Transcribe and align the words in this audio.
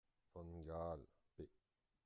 von 0.33 0.65
Gaal, 0.65 1.05
p. 1.37 1.47